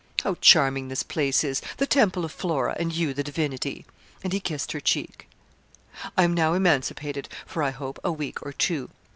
'How 0.23 0.33
charming 0.41 0.87
this 0.87 1.03
place 1.03 1.43
is 1.43 1.61
the 1.77 1.85
temple 1.85 2.25
of 2.25 2.31
Flora, 2.31 2.75
and 2.79 2.91
you 2.91 3.13
the 3.13 3.23
divinity!' 3.23 3.85
And 4.23 4.33
he 4.33 4.39
kissed 4.39 4.71
her 4.71 4.79
cheek. 4.79 5.27
'I'm 6.17 6.33
now 6.33 6.55
emancipated 6.55 7.29
for, 7.45 7.61
I 7.61 7.69
hope, 7.69 7.99
a 8.03 8.11
week 8.11 8.41
or 8.43 8.51
two. 8.51 8.89